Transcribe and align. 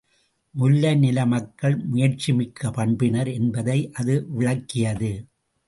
முல்லை 0.55 0.95
நில 0.95 1.25
மக்கள் 1.25 1.75
முயற்சிமிக்க 1.91 2.71
பண்பினர் 2.71 3.29
என்பதை 3.29 3.91
அது 3.93 4.25
விளக்கியது. 4.29 5.11